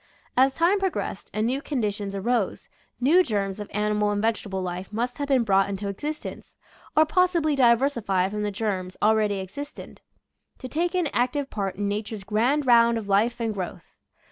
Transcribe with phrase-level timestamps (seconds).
[0.35, 2.69] As time progressed and new conditions arose,
[2.99, 6.55] new germs of animal and vegetable life must have been brought into existence,
[6.97, 9.99] or pos sibly diversified from the germs already ex istent,
[10.57, 13.93] to take an active part in nature's grand round of life and growth.